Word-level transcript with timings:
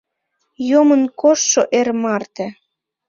Йомын 0.69 1.03
коштшо 1.21 1.61
эр 1.79 1.87
марте 2.01 2.47